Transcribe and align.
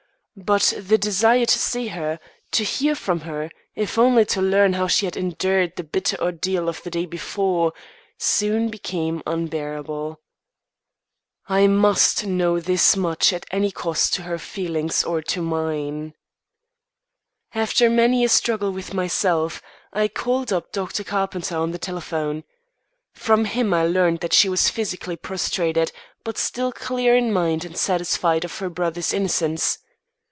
But 0.37 0.73
the 0.77 0.97
desire 0.97 1.45
to 1.45 1.59
see 1.59 1.89
her, 1.89 2.17
to 2.53 2.63
hear 2.63 2.95
from 2.95 3.19
her 3.19 3.51
if 3.75 3.97
only 3.99 4.23
to 4.27 4.41
learn 4.41 4.73
how 4.73 4.87
she 4.87 5.05
had 5.05 5.17
endured 5.17 5.75
the 5.75 5.83
bitter 5.83 6.19
ordeal 6.21 6.67
of 6.69 6.81
the 6.81 6.89
day 6.89 7.05
before 7.05 7.73
soon 8.17 8.69
became 8.69 9.21
unbearable. 9.27 10.19
I 11.47 11.67
must 11.67 12.25
know 12.25 12.61
this 12.61 12.95
much 12.95 13.33
at 13.33 13.45
any 13.51 13.71
cost 13.71 14.13
to 14.15 14.23
her 14.23 14.39
feelings 14.39 15.03
or 15.03 15.21
to 15.21 15.41
mine. 15.43 16.13
After 17.53 17.87
many 17.89 18.23
a 18.23 18.29
struggle 18.29 18.71
with 18.71 18.93
myself, 18.95 19.61
I 19.93 20.07
called 20.07 20.51
up 20.53 20.71
Dr. 20.71 21.03
Carpenter 21.03 21.57
on 21.57 21.71
the 21.71 21.77
telephone. 21.77 22.45
From 23.13 23.45
him 23.45 23.73
I 23.75 23.85
learned 23.85 24.21
that 24.21 24.33
she 24.33 24.47
was 24.49 24.69
physically 24.69 25.17
prostrated, 25.17 25.91
but 26.23 26.37
still 26.37 26.71
clear 26.71 27.15
in 27.17 27.33
mind 27.33 27.63
and 27.65 27.75
satisfied 27.77 28.43
of 28.45 28.57
her 28.59 28.69
brother's 28.69 29.13
innocence. 29.13 29.79